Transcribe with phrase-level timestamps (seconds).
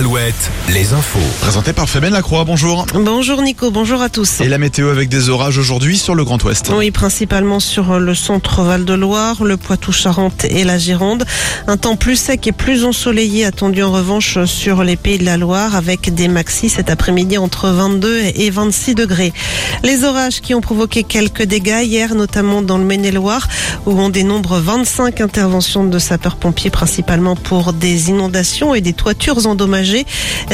[0.00, 1.18] Alouette, les infos.
[1.42, 2.86] Présenté par Fabienne Lacroix, bonjour.
[2.94, 4.40] Bonjour Nico, bonjour à tous.
[4.40, 6.72] Et la météo avec des orages aujourd'hui sur le Grand Ouest.
[6.74, 11.26] Oui, principalement sur le centre Val-de-Loire, le Poitou-Charentes et la Gironde.
[11.66, 15.36] Un temps plus sec et plus ensoleillé attendu en revanche sur les pays de la
[15.36, 19.34] Loire avec des maxis cet après-midi entre 22 et 26 degrés.
[19.82, 23.46] Les orages qui ont provoqué quelques dégâts hier, notamment dans le Maine-et-Loire,
[23.86, 30.06] où on dénombre 25 interventions de sapeurs-pompiers, principalement pour des inondations et des toitures endommagées.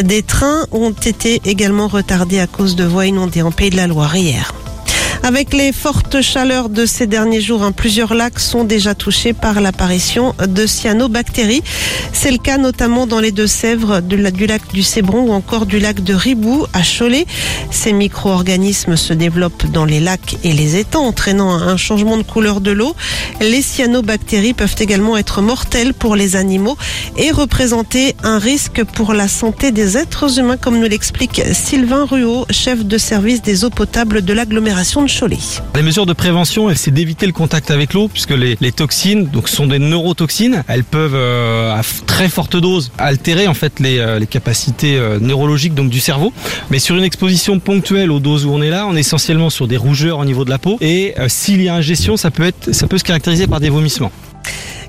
[0.03, 3.87] Des trains ont été également retardés à cause de voies inondées en Pays de la
[3.87, 4.53] Loire hier.
[5.27, 9.61] Avec les fortes chaleurs de ces derniers jours, hein, plusieurs lacs sont déjà touchés par
[9.61, 11.65] l'apparition de cyanobactéries.
[12.13, 16.05] C'est le cas notamment dans les Deux-Sèvres, du lac du Cébron ou encore du lac
[16.05, 17.27] de Ribou à Cholet.
[17.73, 22.61] Ces micro-organismes se développent dans les lacs et les étangs, entraînant un changement de couleur
[22.61, 22.95] de l'eau.
[23.41, 26.77] Les cyanobactéries peuvent également être mortelles pour les animaux
[27.17, 32.47] et représenter un risque pour la santé des êtres humains, comme nous l'explique Sylvain Ruot,
[32.51, 35.16] chef de service des eaux potables de l'agglomération de
[35.75, 39.79] Les mesures de prévention, c'est d'éviter le contact avec l'eau, puisque les, toxines, sont des
[39.79, 45.19] neurotoxines, elles peuvent euh, à très forte dose altérer en fait les, euh, capacités euh,
[45.19, 46.35] neurologiques donc du cerveau.
[46.71, 49.67] Mais sur une exposition ponctuelle aux doses où on est là, on est essentiellement sur
[49.69, 50.77] des rougeurs au niveau de la peau.
[50.83, 54.13] Et s'il y a ingestion, ça peut être, ça peut se caractériser par des vomissements.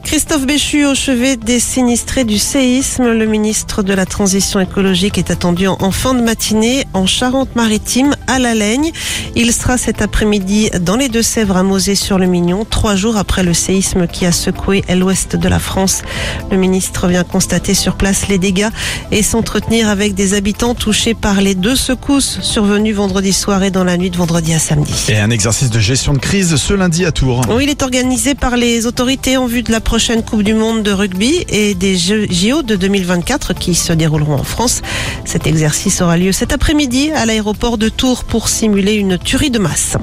[0.08, 3.12] Christophe Béchu au chevet des sinistrés du séisme.
[3.12, 8.40] Le ministre de la Transition écologique est attendu en fin de matinée en Charente-Maritime à
[8.40, 8.94] La Laigne.
[9.36, 14.26] Il sera cet après-midi dans les Deux-Sèvres à Mosée-sur-le-Mignon, trois jours après le séisme qui
[14.26, 16.04] a secoué l'ouest de la France.
[16.52, 18.70] Le ministre vient constater sur place les dégâts
[19.12, 23.84] et s'entretenir avec des habitants touchés par les deux secousses survenues vendredi soir et dans
[23.84, 24.94] la nuit de vendredi à samedi.
[25.10, 27.42] Et un exercice de gestion de crise ce lundi à Tours.
[27.50, 30.84] Oui, il est organisé par les autorités en vue de la prochaine Coupe du Monde
[30.84, 34.84] de rugby et des JO de 2024 qui se dérouleront en France.
[35.26, 39.58] Cet exercice aura lieu cet après-midi à l'aéroport de Tours pour simuler une tuerie de
[39.58, 39.98] masse.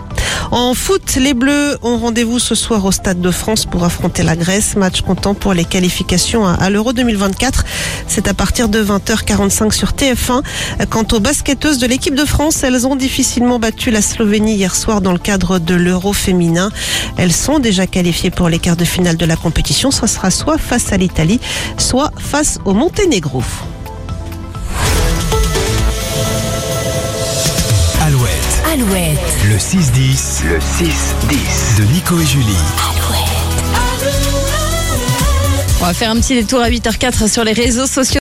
[0.50, 4.36] En foot, les Bleus ont rendez-vous ce soir au Stade de France pour affronter la
[4.36, 4.76] Grèce.
[4.76, 7.64] Match comptant pour les qualifications à l'Euro 2024.
[8.06, 10.42] C'est à partir de 20h45 sur TF1.
[10.90, 15.00] Quant aux basketteuses de l'équipe de France, elles ont difficilement battu la Slovénie hier soir
[15.00, 16.70] dans le cadre de l'Euro féminin.
[17.16, 19.90] Elles sont déjà qualifiées pour les quarts de finale de la compétition.
[19.90, 21.40] Ce sera soit face à l'Italie,
[21.78, 23.42] soit face au Monténégro.
[28.74, 29.18] Alouette, Alouette,
[29.48, 32.44] le 6-10, le 6-10 de Nico et Julie.
[35.80, 38.12] on va faire un petit détour à 8h04 sur les réseaux sociaux.